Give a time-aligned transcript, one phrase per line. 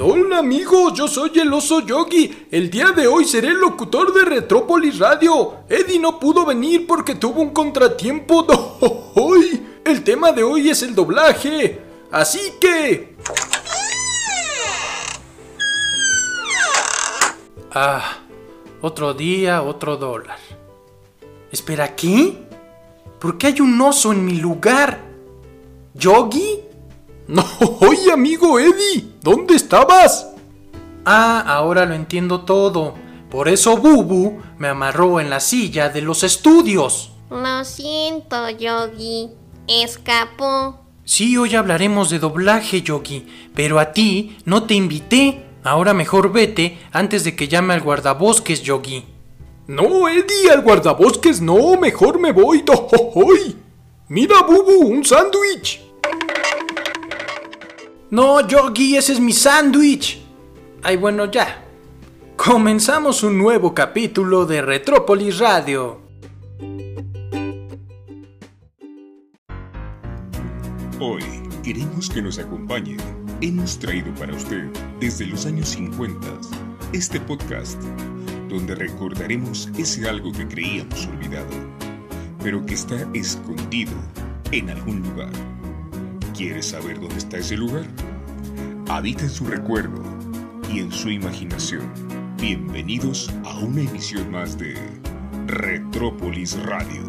[0.00, 2.46] Hola amigos, yo soy el oso Yogi.
[2.52, 5.64] El día de hoy seré el locutor de Retrópolis Radio.
[5.68, 8.46] Eddie no pudo venir porque tuvo un contratiempo.
[9.16, 11.80] Hoy el tema de hoy es el doblaje.
[12.12, 13.16] Así que...
[17.72, 18.18] Ah,
[18.80, 20.38] otro día, otro dólar.
[21.50, 22.46] Espera, ¿qué?
[23.18, 25.00] ¿Por qué hay un oso en mi lugar?
[25.94, 26.60] ¿Yogi?
[27.28, 27.44] No,
[27.80, 30.28] oye amigo Eddie, ¿dónde estabas?
[31.04, 32.94] Ah, ahora lo entiendo todo.
[33.30, 37.12] Por eso Bubu me amarró en la silla de los estudios.
[37.30, 39.30] Lo siento, Yogi.
[39.66, 40.80] Escapó.
[41.04, 45.44] Sí, hoy hablaremos de doblaje, Yogi, pero a ti no te invité.
[45.62, 49.04] Ahora mejor vete antes de que llame al guardabosques, Yogi.
[49.66, 52.64] No, Eddie, al guardabosques no, mejor me voy.
[53.14, 53.56] hoy.
[54.08, 55.82] Mira, Bubu, un sándwich.
[58.10, 60.18] No, Yogi, ese es mi sándwich.
[60.82, 61.62] Ay, bueno, ya.
[62.36, 66.00] Comenzamos un nuevo capítulo de Retrópolis Radio.
[70.98, 71.22] Hoy
[71.62, 72.96] queremos que nos acompañe.
[73.42, 74.64] Hemos traído para usted,
[75.00, 76.26] desde los años 50,
[76.94, 77.78] este podcast,
[78.48, 81.50] donde recordaremos ese algo que creíamos olvidado,
[82.42, 83.92] pero que está escondido
[84.50, 85.57] en algún lugar
[86.38, 87.82] ¿Quieres saber dónde está ese lugar?
[88.88, 90.00] Habita en su recuerdo
[90.72, 91.92] y en su imaginación.
[92.36, 94.76] Bienvenidos a una emisión más de
[95.48, 97.02] Retrópolis Radio.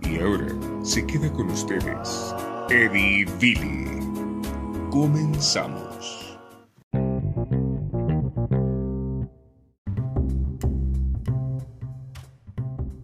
[0.00, 0.46] Y ahora
[0.82, 2.34] se queda con ustedes
[2.70, 4.00] Eddie Billy.
[4.90, 6.38] Comenzamos.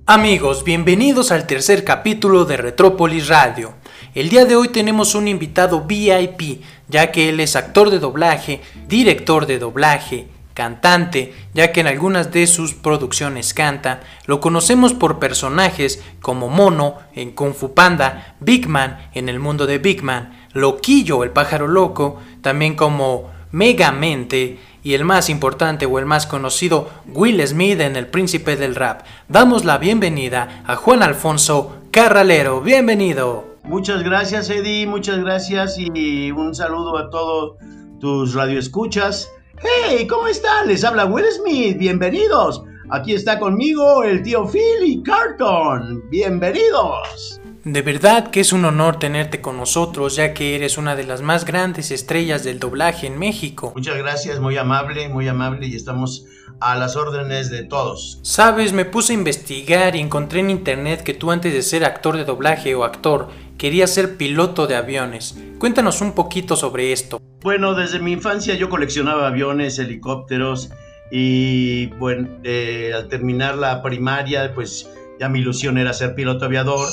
[0.06, 3.80] Amigos, bienvenidos al tercer capítulo de Retrópolis Radio.
[4.12, 8.61] El día de hoy tenemos un invitado VIP, ya que él es actor de doblaje,
[8.89, 14.00] director de doblaje, cantante, ya que en algunas de sus producciones canta.
[14.26, 19.66] Lo conocemos por personajes como Mono en Kung Fu Panda, Big Man en el mundo
[19.66, 26.00] de Big Man, Loquillo el pájaro loco, también como Megamente y el más importante o
[26.00, 29.03] el más conocido Will Smith en El Príncipe del Rap.
[29.28, 32.60] Damos la bienvenida a Juan Alfonso Carralero.
[32.60, 33.50] Bienvenido.
[33.65, 37.56] Muchas gracias, Eddie, muchas gracias y un saludo a todos
[38.00, 39.31] tus radioescuchas.
[39.62, 40.06] ¡Hey!
[40.06, 40.66] ¿Cómo están?
[40.66, 42.62] Les habla Will Smith, bienvenidos.
[42.91, 46.03] Aquí está conmigo el tío Phil y Carton.
[46.10, 47.41] Bienvenidos.
[47.65, 51.20] De verdad que es un honor tenerte con nosotros, ya que eres una de las
[51.20, 53.72] más grandes estrellas del doblaje en México.
[53.76, 56.25] Muchas gracias, muy amable, muy amable y estamos
[56.59, 58.19] a las órdenes de todos.
[58.22, 62.16] Sabes, me puse a investigar y encontré en internet que tú antes de ser actor
[62.16, 63.28] de doblaje o actor,
[63.60, 65.38] querías ser piloto de aviones.
[65.59, 67.21] Cuéntanos un poquito sobre esto.
[67.43, 70.71] Bueno, desde mi infancia yo coleccionaba aviones, helicópteros
[71.12, 76.88] y bueno, eh, al terminar la primaria, pues ya mi ilusión era ser piloto aviador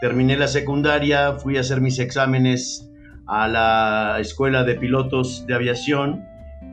[0.00, 2.88] Terminé la secundaria, fui a hacer mis exámenes
[3.26, 6.24] a la escuela de pilotos de aviación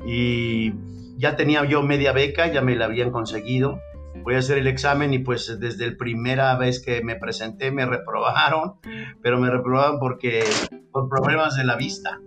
[0.05, 0.73] y
[1.17, 3.79] ya tenía yo media beca, ya me la habían conseguido.
[4.24, 7.86] Voy a hacer el examen y pues desde la primera vez que me presenté me
[7.86, 8.76] reprobaron,
[9.22, 10.44] pero me reprobaron porque
[10.92, 12.20] por problemas de la vista,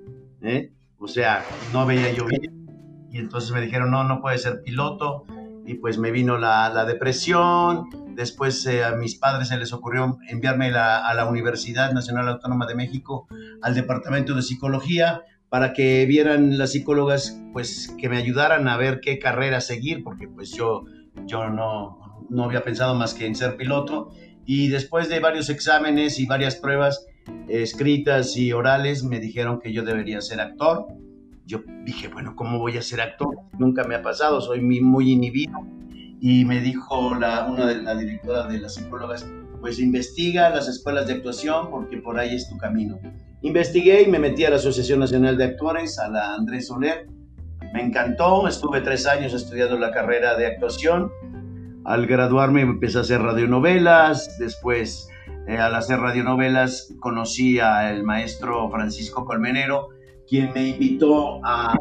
[0.42, 0.72] ¿eh?
[0.98, 2.66] o sea, no veía yo bien.
[3.10, 5.24] Y entonces me dijeron no, no puede ser piloto
[5.66, 7.88] y pues me vino la, la depresión,
[8.18, 12.74] Después eh, a mis padres se les ocurrió enviarme a la Universidad Nacional Autónoma de
[12.74, 13.28] México
[13.62, 18.98] al Departamento de Psicología para que vieran las psicólogas, pues que me ayudaran a ver
[19.00, 20.84] qué carrera seguir, porque pues yo,
[21.26, 24.10] yo no, no había pensado más que en ser piloto.
[24.44, 27.06] Y después de varios exámenes y varias pruebas
[27.48, 30.86] escritas y orales, me dijeron que yo debería ser actor.
[31.44, 33.36] Yo dije, bueno, ¿cómo voy a ser actor?
[33.58, 35.58] Nunca me ha pasado, soy muy inhibido
[36.20, 39.26] y me dijo la, una de la directora de las psicólogas,
[39.60, 42.98] pues investiga las escuelas de actuación porque por ahí es tu camino.
[43.42, 47.06] Investigué y me metí a la Asociación Nacional de Actores, a la Andrés Soler.
[47.72, 51.10] Me encantó, estuve tres años estudiando la carrera de actuación.
[51.84, 55.08] Al graduarme empecé a hacer radionovelas, después
[55.46, 59.88] eh, al hacer radionovelas conocí al maestro Francisco Colmenero,
[60.26, 61.74] quien me invitó a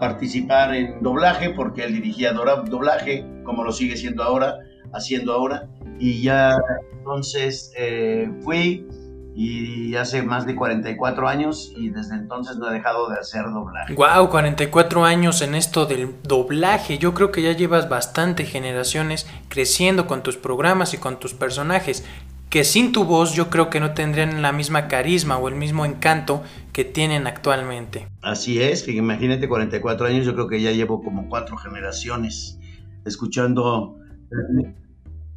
[0.00, 4.56] participar en doblaje, porque él dirigía doblaje, como lo sigue siendo ahora,
[4.92, 5.68] haciendo ahora.
[5.98, 6.56] Y ya
[6.92, 8.86] entonces eh, fui
[9.34, 13.94] y hace más de 44 años y desde entonces no he dejado de hacer doblaje.
[13.94, 16.98] Wow, 44 años en esto del doblaje.
[16.98, 22.04] Yo creo que ya llevas bastante generaciones creciendo con tus programas y con tus personajes.
[22.50, 25.86] que sin tu voz yo creo que no tendrían la misma carisma o el mismo
[25.86, 26.42] encanto
[26.74, 28.06] que tienen actualmente.
[28.20, 32.58] Así es, que imagínate 44 años, yo creo que ya llevo como cuatro generaciones
[33.06, 33.96] escuchando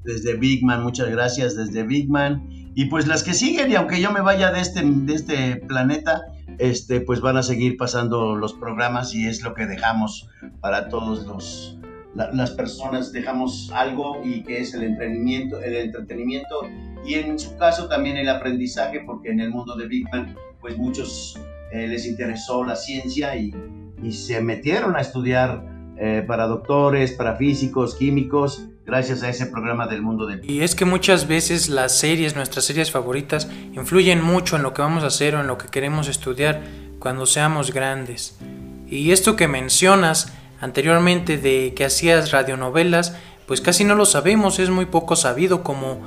[0.05, 2.47] desde Big Man, muchas gracias desde Big Man.
[2.75, 6.21] Y pues las que siguen, y aunque yo me vaya de este, de este planeta,
[6.57, 10.29] este, pues van a seguir pasando los programas y es lo que dejamos
[10.61, 11.79] para todos los,
[12.15, 16.67] las personas, dejamos algo y que es el entretenimiento, el entretenimiento
[17.05, 20.77] y en su caso también el aprendizaje, porque en el mundo de Big Man, pues
[20.77, 21.39] muchos
[21.71, 23.53] eh, les interesó la ciencia y,
[24.11, 25.65] se metieron a estudiar
[25.97, 30.41] eh, para doctores, para físicos, químicos, gracias a ese programa del mundo de...
[30.43, 34.81] Y es que muchas veces las series, nuestras series favoritas, influyen mucho en lo que
[34.81, 36.61] vamos a hacer o en lo que queremos estudiar
[36.99, 38.37] cuando seamos grandes.
[38.87, 43.15] Y esto que mencionas anteriormente de que hacías radionovelas,
[43.47, 46.01] pues casi no lo sabemos, es muy poco sabido como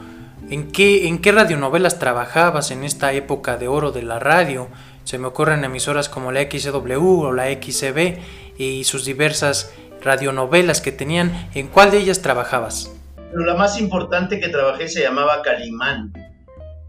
[0.49, 4.69] en qué, en qué radionovelas trabajabas en esta época de oro de la radio.
[5.05, 8.19] Se me ocurren emisoras como la XW o la XCB
[8.59, 9.73] y sus diversas
[10.03, 11.33] radionovelas que tenían.
[11.55, 12.95] ¿En cuál de ellas trabajabas?
[13.33, 16.13] la más importante que trabajé se llamaba Calimán.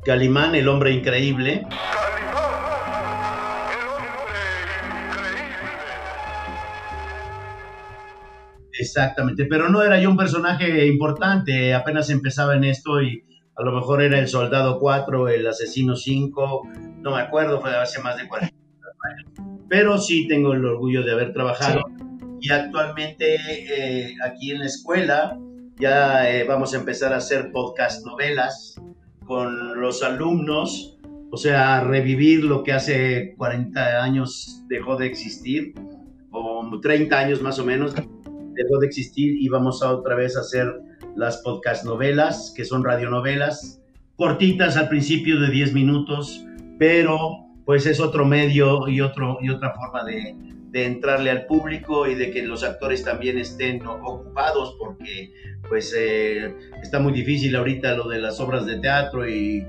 [0.06, 1.66] Calimán, el hombre increíble.
[8.80, 13.26] Exactamente, pero no era yo un personaje importante, apenas empezaba en esto y
[13.58, 16.62] a lo mejor era el soldado 4, el asesino 5,
[17.02, 19.32] no me acuerdo, fue hace más de 40 años.
[19.68, 21.84] Pero sí tengo el orgullo de haber trabajado
[22.42, 25.38] y actualmente eh, aquí en la escuela
[25.80, 28.76] ya eh, vamos a empezar a hacer podcast novelas
[29.26, 30.98] con los alumnos,
[31.32, 35.74] o sea, revivir lo que hace 40 años dejó de existir,
[36.32, 40.42] o 30 años más o menos dejó de existir y vamos a otra vez a
[40.42, 40.68] hacer
[41.16, 43.82] las podcast novelas, que son radionovelas,
[44.16, 46.46] cortitas al principio de 10 minutos,
[46.78, 50.36] pero pues es otro medio y, otro, y otra forma de,
[50.72, 55.34] de entrarle al público y de que los actores también estén ocupados porque
[55.68, 59.66] pues eh, está muy difícil ahorita lo de las obras de teatro y,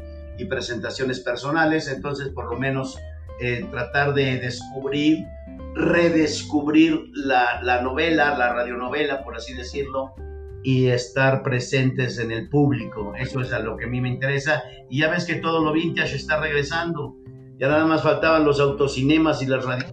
[0.49, 2.99] presentaciones personales, entonces por lo menos
[3.41, 5.27] eh, tratar de descubrir,
[5.75, 10.15] redescubrir la, la, novela, la radionovela, por así decirlo,
[10.63, 13.13] y estar presentes en el público.
[13.19, 14.63] Eso es a lo que a mí me interesa.
[14.89, 17.17] Y ya ves que todo lo vintage está regresando.
[17.59, 19.93] Ya nada más faltaban los autocinemas y las radios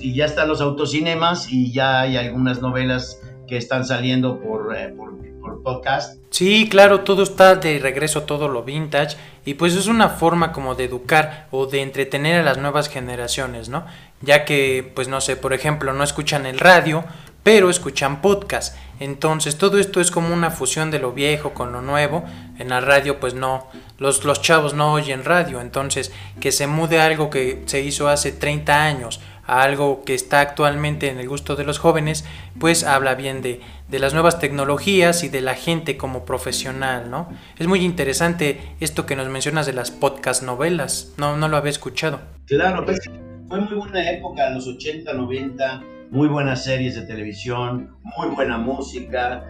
[0.00, 4.88] y ya están los autocinemas y ya hay algunas novelas que están saliendo por, eh,
[4.96, 5.14] por,
[5.62, 6.18] podcast.
[6.30, 9.16] Sí, claro, todo está de regreso, todo lo vintage,
[9.46, 13.70] y pues es una forma como de educar o de entretener a las nuevas generaciones,
[13.70, 13.86] ¿no?
[14.20, 17.04] Ya que, pues no sé, por ejemplo, no escuchan el radio,
[17.42, 18.76] pero escuchan podcast.
[19.00, 22.24] Entonces, todo esto es como una fusión de lo viejo con lo nuevo.
[22.58, 23.68] En la radio, pues no,
[23.98, 28.32] los, los chavos no oyen radio, entonces que se mude algo que se hizo hace
[28.32, 32.24] 30 años a algo que está actualmente en el gusto de los jóvenes,
[32.58, 37.28] pues habla bien de, de, las nuevas tecnologías y de la gente como profesional, ¿no?
[37.58, 41.70] Es muy interesante esto que nos mencionas de las podcast novelas, no, no lo había
[41.70, 42.20] escuchado.
[42.46, 43.00] Claro, pues,
[43.48, 49.44] fue muy buena época, los 80, 90, muy buenas series de televisión, muy buena música,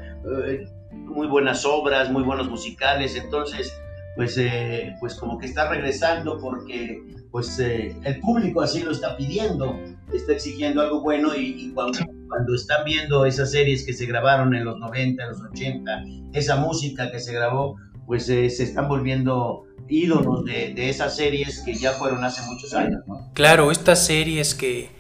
[0.47, 3.77] eh, muy buenas obras, muy buenos musicales, entonces
[4.17, 9.17] pues, eh, pues como que está regresando porque pues eh, el público así lo está
[9.17, 9.79] pidiendo,
[10.13, 14.65] está exigiendo algo bueno y, cuando, cuando, están viendo esas series que se grabaron en
[14.65, 20.45] los 90, en los 80, esa música que se grabó, pues se están volviendo ídolos
[20.45, 23.03] de, de, esas series que ya fueron hace muchos años.
[23.35, 24.91] Claro, estas series que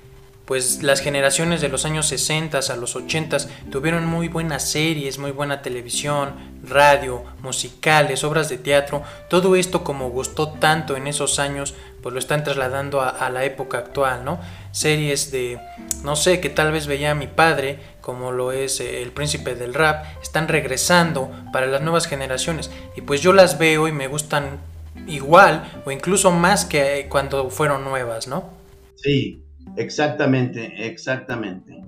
[0.44, 3.38] pues las generaciones de los años 60 a los 80
[3.70, 10.10] tuvieron muy buenas series, muy buena televisión, radio, musicales, obras de teatro, todo esto como
[10.10, 14.38] gustó tanto en esos años, pues lo están trasladando a, la época actual, ¿no?
[14.70, 15.58] Series de,
[16.02, 19.54] no sé, que tal vez veía a mi padre, como lo es eh, El Príncipe
[19.54, 24.08] del Rap, están regresando para las nuevas generaciones y pues yo las veo y me
[24.08, 24.60] gustan
[25.06, 28.50] igual o incluso más que cuando fueron nuevas, ¿no?
[28.96, 29.43] Sí,
[29.76, 31.82] Exactamente, exactamente.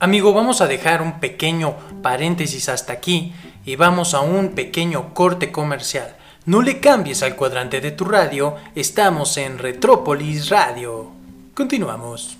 [0.00, 3.32] Amigo, vamos a dejar un pequeño paréntesis hasta aquí
[3.64, 6.16] y vamos a un pequeño corte comercial.
[6.46, 11.10] No le cambies al cuadrante de tu radio, estamos en Retrópolis Radio.
[11.54, 12.38] Continuamos.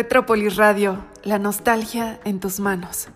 [0.00, 3.08] Retrópolis Radio, la nostalgia en tus manos.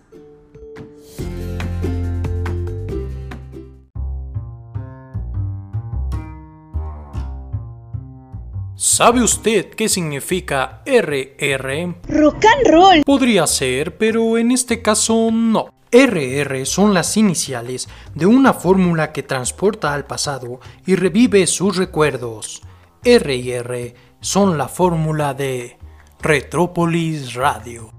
[8.75, 11.95] ¿Sabe usted qué significa RR?
[12.09, 13.03] Rock and roll.
[13.07, 15.69] Podría ser, pero en este caso no.
[15.93, 22.61] RR son las iniciales de una fórmula que transporta al pasado y revive sus recuerdos.
[23.05, 25.79] RR son la fórmula de
[26.25, 27.91] Retrópolis Radio.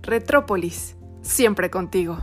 [0.00, 2.18] Retrópolis, siempre contigo.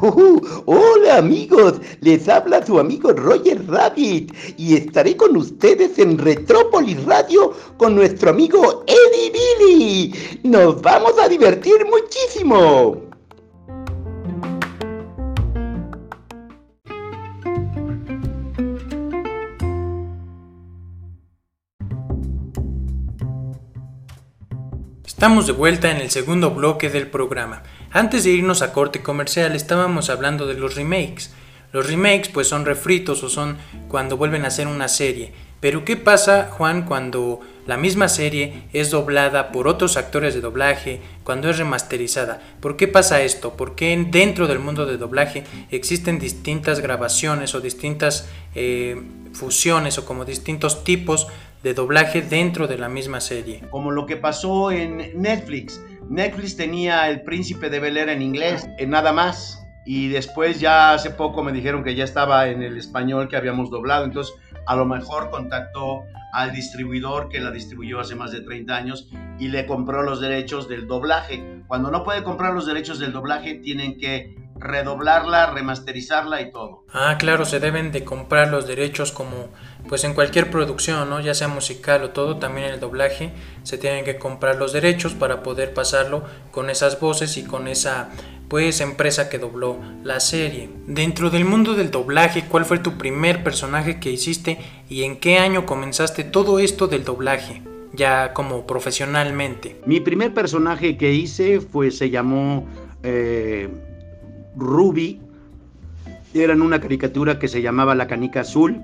[0.00, 7.04] Uh, hola amigos, les habla su amigo Roger Rabbit y estaré con ustedes en Retrópolis
[7.04, 10.14] Radio con nuestro amigo Eddie Billy.
[10.44, 13.08] Nos vamos a divertir muchísimo.
[25.04, 27.64] Estamos de vuelta en el segundo bloque del programa.
[27.90, 31.30] Antes de irnos a corte comercial estábamos hablando de los remakes.
[31.72, 33.56] Los remakes pues son refritos o son
[33.88, 35.32] cuando vuelven a hacer una serie.
[35.60, 41.00] Pero ¿qué pasa, Juan, cuando la misma serie es doblada por otros actores de doblaje,
[41.24, 42.40] cuando es remasterizada?
[42.60, 43.54] ¿Por qué pasa esto?
[43.54, 49.02] ¿Por qué dentro del mundo de doblaje existen distintas grabaciones o distintas eh,
[49.32, 51.26] fusiones o como distintos tipos
[51.62, 53.62] de doblaje dentro de la misma serie.
[53.70, 55.80] Como lo que pasó en Netflix.
[56.08, 59.62] Netflix tenía El Príncipe de Bel en inglés, en nada más.
[59.84, 63.70] Y después ya hace poco me dijeron que ya estaba en el español que habíamos
[63.70, 64.04] doblado.
[64.04, 64.34] Entonces
[64.66, 69.48] a lo mejor contactó al distribuidor que la distribuyó hace más de 30 años y
[69.48, 71.62] le compró los derechos del doblaje.
[71.66, 76.84] Cuando no puede comprar los derechos del doblaje, tienen que redoblarla, remasterizarla y todo.
[76.92, 79.48] Ah, claro, se deben de comprar los derechos como
[79.88, 81.20] pues en cualquier producción, ¿no?
[81.20, 85.14] Ya sea musical o todo, también en el doblaje se tienen que comprar los derechos
[85.14, 88.10] para poder pasarlo con esas voces y con esa
[88.48, 90.70] pues empresa que dobló la serie.
[90.86, 95.38] Dentro del mundo del doblaje, ¿cuál fue tu primer personaje que hiciste y en qué
[95.38, 97.62] año comenzaste todo esto del doblaje?
[97.92, 99.80] Ya como profesionalmente.
[99.86, 102.66] Mi primer personaje que hice fue, se llamó
[103.02, 103.68] eh,
[104.58, 105.20] Ruby.
[106.34, 108.82] Era en una caricatura que se llamaba La Canica Azul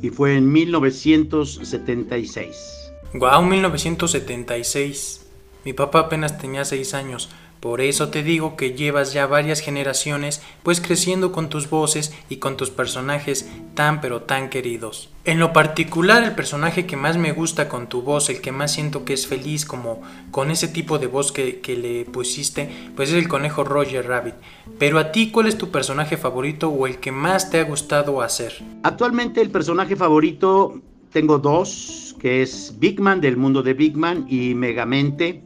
[0.00, 2.92] y fue en 1976.
[3.14, 5.26] Guau, 1976.
[5.64, 7.30] Mi papá apenas tenía 6 años.
[7.64, 12.36] Por eso te digo que llevas ya varias generaciones pues creciendo con tus voces y
[12.36, 15.08] con tus personajes tan pero tan queridos.
[15.24, 18.74] En lo particular el personaje que más me gusta con tu voz, el que más
[18.74, 23.08] siento que es feliz como con ese tipo de voz que, que le pusiste, pues
[23.08, 24.34] es el conejo Roger Rabbit.
[24.78, 28.20] Pero a ti, ¿cuál es tu personaje favorito o el que más te ha gustado
[28.20, 28.62] hacer?
[28.82, 34.26] Actualmente el personaje favorito tengo dos, que es Big Man del mundo de Big Man
[34.28, 35.42] y Megamente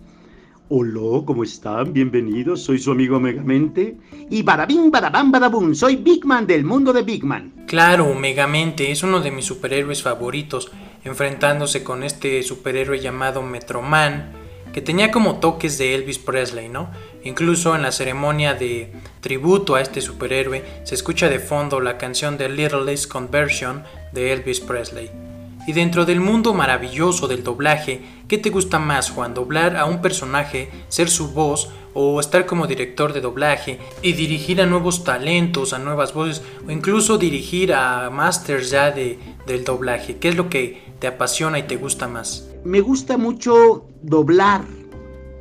[0.71, 1.95] Hola, ¿cómo están?
[1.95, 3.97] Bienvenidos, soy su amigo Megamente.
[4.29, 7.65] Y barabim, barabam, barabum, soy Big Man del mundo de Big Man.
[7.67, 10.71] Claro, Megamente es uno de mis superhéroes favoritos,
[11.05, 14.33] enfrentándose con este superhéroe llamado Metroman,
[14.75, 16.91] que tenía como toques de Elvis Presley, ¿no?
[17.25, 22.37] Incluso en la ceremonia de tributo a este superhéroe se escucha de fondo la canción
[22.37, 25.28] de Littlest Conversion de Elvis Presley.
[25.69, 29.35] Y dentro del mundo maravilloso del doblaje, ¿qué te gusta más, Juan?
[29.35, 34.63] ¿Doblar a un personaje, ser su voz o estar como director de doblaje y dirigir
[34.63, 40.17] a nuevos talentos, a nuevas voces o incluso dirigir a masters ya de, del doblaje?
[40.17, 42.49] ¿Qué es lo que te apasiona y te gusta más?
[42.65, 44.65] Me gusta mucho doblar.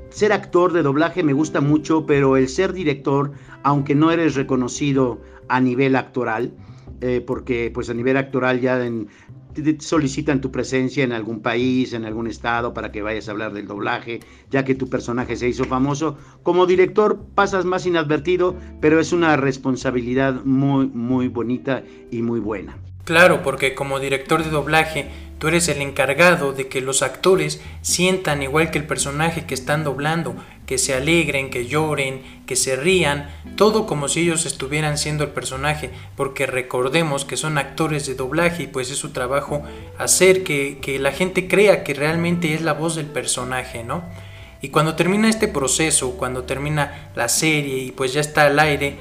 [0.10, 3.32] Ser actor de doblaje me gusta mucho, pero el ser director,
[3.64, 6.52] aunque no eres reconocido a nivel actoral,
[7.02, 9.08] eh, porque pues a nivel actoral ya en,
[9.80, 13.68] solicitan tu presencia en algún país, en algún estado, para que vayas a hablar del
[13.68, 16.18] doblaje, ya que tu personaje se hizo famoso.
[16.44, 22.78] Como director pasas más inadvertido, pero es una responsabilidad muy, muy bonita y muy buena.
[23.04, 25.08] Claro, porque como director de doblaje,
[25.40, 29.86] tú eres el encargado de que los actores sientan igual que el personaje que están
[29.86, 30.36] doblando,
[30.68, 35.32] que se alegren, que lloren, que se rían, todo como si ellos estuvieran siendo el
[35.32, 39.64] personaje, porque recordemos que son actores de doblaje y pues es su trabajo
[39.98, 44.04] hacer que, que la gente crea que realmente es la voz del personaje, ¿no?
[44.62, 48.98] Y cuando termina este proceso, cuando termina la serie y pues ya está al aire,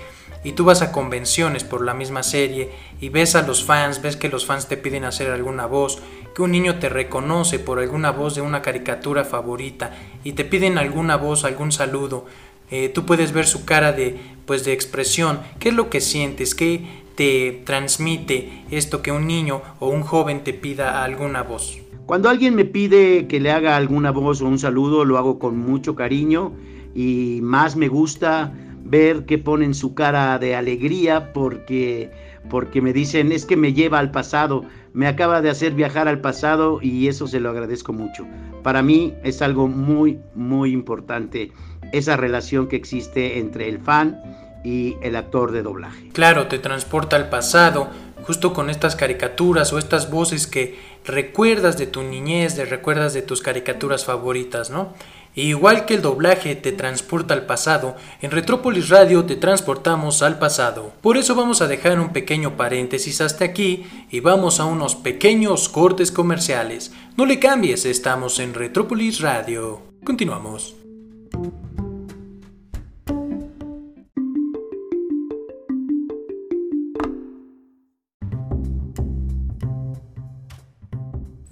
[0.47, 4.17] y tú vas a convenciones por la misma serie y ves a los fans, ves
[4.17, 5.99] que los fans te piden hacer alguna voz,
[6.37, 9.91] que un niño te reconoce por alguna voz de una caricatura favorita
[10.23, 12.27] y te piden alguna voz, algún saludo,
[12.71, 16.55] eh, tú puedes ver su cara de pues de expresión, qué es lo que sientes,
[16.55, 21.79] qué, te transmite esto que un niño o un joven te pida alguna voz?
[22.07, 25.59] Cuando alguien me pide que le haga alguna voz o un saludo, lo hago con
[25.59, 26.53] mucho cariño
[26.95, 28.53] y más me gusta
[28.89, 32.11] ver que ponen su cara de alegría porque
[32.49, 36.21] porque me dicen es que me lleva al pasado, me acaba de hacer viajar al
[36.21, 38.25] pasado y eso se lo agradezco mucho.
[38.63, 41.53] Para mí es algo muy muy importante
[41.93, 44.21] esa relación que existe entre el fan
[44.65, 46.09] y el actor de doblaje.
[46.13, 47.89] Claro, te transporta al pasado,
[48.23, 53.23] justo con estas caricaturas o estas voces que recuerdas de tu niñez, de recuerdas de
[53.23, 54.95] tus caricaturas favoritas, ¿no?
[55.43, 60.93] Igual que el doblaje te transporta al pasado, en Retrópolis Radio te transportamos al pasado.
[61.03, 65.69] Por eso vamos a dejar un pequeño paréntesis hasta aquí y vamos a unos pequeños
[65.69, 66.93] cortes comerciales.
[67.17, 69.83] No le cambies, estamos en Retrópolis Radio.
[70.05, 70.75] Continuamos.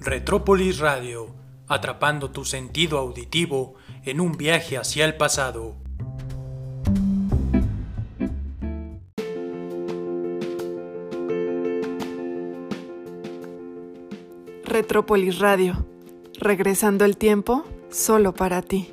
[0.04, 1.23] Retrópolis Radio,
[1.68, 5.76] atrapando tu sentido auditivo en un viaje hacia el pasado.
[14.64, 15.86] Retrópolis Radio,
[16.38, 18.92] regresando el tiempo solo para ti.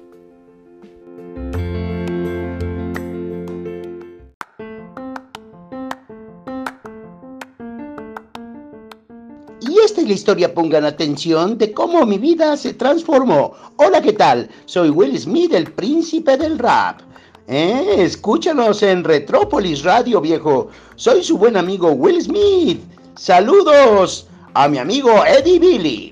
[9.81, 13.53] La historia pongan atención de cómo mi vida se transformó.
[13.77, 14.47] Hola, ¿qué tal?
[14.65, 17.01] Soy Will Smith, el príncipe del rap.
[17.47, 17.95] ¿Eh?
[17.97, 20.69] Escúchanos en Retrópolis Radio, viejo.
[20.95, 22.79] Soy su buen amigo Will Smith.
[23.15, 26.10] Saludos a mi amigo Eddie Billy.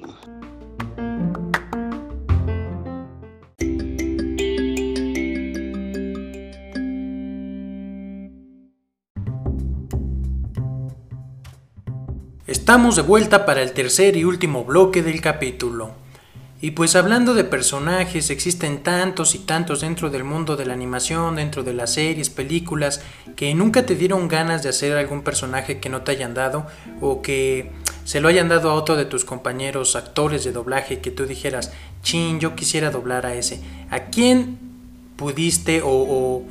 [12.70, 15.90] Estamos de vuelta para el tercer y último bloque del capítulo.
[16.62, 21.38] Y pues hablando de personajes, existen tantos y tantos dentro del mundo de la animación,
[21.38, 23.02] dentro de las series, películas,
[23.36, 26.68] que nunca te dieron ganas de hacer algún personaje que no te hayan dado
[27.02, 27.72] o que
[28.06, 31.74] se lo hayan dado a otro de tus compañeros actores de doblaje que tú dijeras,
[32.04, 33.64] chin, yo quisiera doblar a ese.
[33.90, 34.60] ¿A quién
[35.16, 36.44] pudiste o, o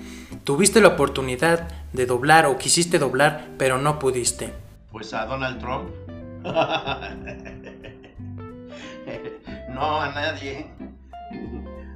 [0.43, 4.53] tuviste la oportunidad de doblar o quisiste doblar pero no pudiste?
[4.91, 6.08] Pues a Donald Trump.
[9.71, 10.71] no, a nadie.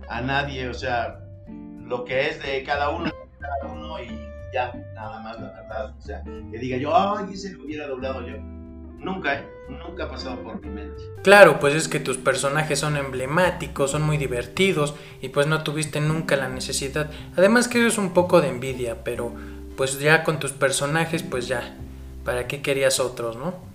[0.09, 1.20] A nadie, o sea,
[1.85, 4.09] lo que es de cada uno, cada uno y
[4.52, 5.94] ya, nada más la verdad.
[5.96, 8.37] O sea, que diga yo, ay, ese lo hubiera doblado yo.
[8.98, 9.48] Nunca, ¿eh?
[9.68, 11.02] Nunca ha pasado por mi mente.
[11.22, 16.00] Claro, pues es que tus personajes son emblemáticos, son muy divertidos y pues no tuviste
[16.00, 17.11] nunca la necesidad.
[17.37, 19.33] Además que es un poco de envidia, pero
[19.76, 21.76] pues ya con tus personajes pues ya,
[22.24, 23.71] ¿para qué querías otros, no?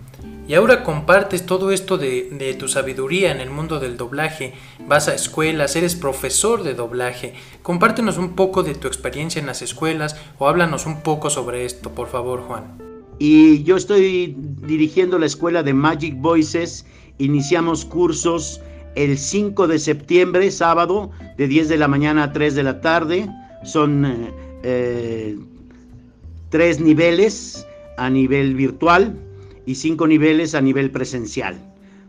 [0.48, 4.54] Y ahora compartes todo esto de, tu sabiduría en el mundo del doblaje,
[4.88, 7.34] vas a escuelas, eres profesor de doblaje.
[7.62, 11.92] Compártenos un poco de tu experiencia en las escuelas o háblanos un poco sobre esto,
[11.92, 12.78] por favor, Juan.
[13.20, 16.86] Y yo estoy dirigiendo la escuela de Magic Voices.
[17.18, 18.62] Iniciamos cursos
[18.96, 23.28] el 5 de septiembre, sábado, de 10 de la mañana a 3 de la tarde.
[23.66, 24.34] Son eh,
[24.64, 25.38] eh,
[26.50, 29.27] tres niveles a nivel virtual
[29.68, 31.60] y cinco niveles a nivel presencial.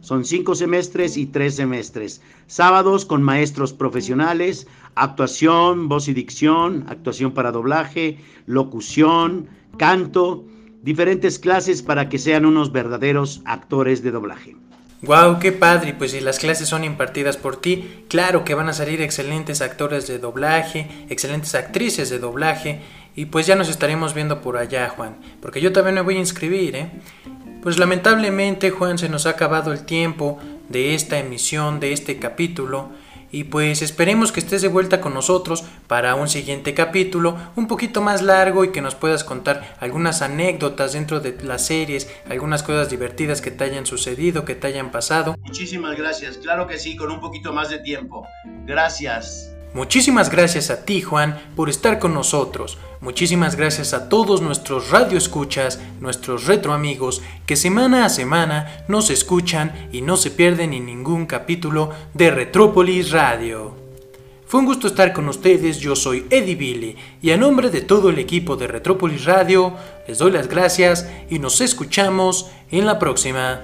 [0.01, 2.23] Son cinco semestres y tres semestres.
[2.47, 10.47] Sábados con maestros profesionales, actuación, voz y dicción, actuación para doblaje, locución, canto,
[10.83, 14.57] diferentes clases para que sean unos verdaderos actores de doblaje.
[15.03, 18.73] Wow, qué padre, pues si las clases son impartidas por ti, claro que van a
[18.73, 22.81] salir excelentes actores de doblaje, excelentes actrices de doblaje,
[23.15, 26.21] y pues ya nos estaremos viendo por allá, Juan, porque yo también me voy a
[26.21, 26.91] inscribir, ¿eh?
[27.63, 32.91] Pues lamentablemente Juan se nos ha acabado el tiempo de esta emisión, de este capítulo,
[33.31, 38.01] y pues esperemos que estés de vuelta con nosotros para un siguiente capítulo un poquito
[38.01, 42.89] más largo y que nos puedas contar algunas anécdotas dentro de las series, algunas cosas
[42.89, 45.37] divertidas que te hayan sucedido, que te hayan pasado.
[45.43, 48.27] Muchísimas gracias, claro que sí, con un poquito más de tiempo.
[48.65, 49.58] Gracias.
[49.79, 52.79] Muchísimas gracias a ti, Juan, por estar con nosotros.
[53.01, 59.89] Muchísimas gracias a todos nuestros radioescuchas, nuestros retro amigos, que semana a semana nos escuchan
[59.93, 63.77] y no se pierden en ningún capítulo de Retrópolis Radio.
[64.49, 68.11] Fue un gusto estar con ustedes, yo soy Eddie Billy y a nombre de todo
[68.11, 69.75] el equipo de Retrópolis Radio
[70.09, 73.61] les doy las gracias y nos escuchamos en la próxima.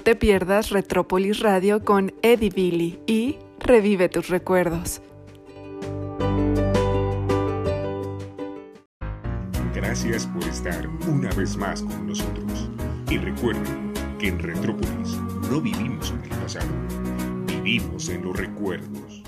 [0.00, 5.02] No te pierdas Retrópolis Radio con Eddie Billy y revive tus recuerdos.
[9.74, 12.70] Gracias por estar una vez más con nosotros.
[13.10, 15.18] Y recuerden que en Retrópolis
[15.50, 16.70] no vivimos en el pasado,
[17.46, 19.22] vivimos en los recuerdos.